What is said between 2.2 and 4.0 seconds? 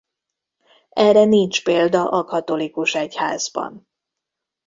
katolikus egyházban.